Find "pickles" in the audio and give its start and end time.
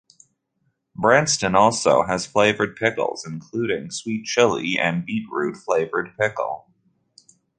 2.75-3.23